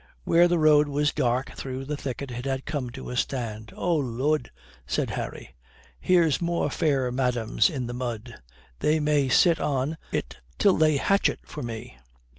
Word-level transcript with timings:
Where 0.23 0.47
the 0.47 0.57
road 0.57 0.87
was 0.87 1.13
dark 1.13 1.51
through 1.55 1.81
a 1.81 1.95
thicket 1.95 2.31
it 2.31 2.45
had 2.45 2.65
come 2.65 2.89
to 2.89 3.11
a 3.11 3.15
stand. 3.15 3.71
"Oh 3.75 3.97
Lud," 3.97 4.49
said 4.87 5.11
Harry, 5.11 5.53
"here's 5.99 6.41
more 6.41 6.71
fair 6.71 7.11
madames 7.11 7.69
in 7.69 7.85
the 7.85 7.93
mud. 7.93 8.33
They 8.79 8.99
may 8.99 9.29
sit 9.29 9.59
on 9.59 9.99
it 10.11 10.37
till 10.57 10.73
they 10.75 10.97
hatch 10.97 11.29
it 11.29 11.41
for 11.45 11.61
me." 11.61 11.99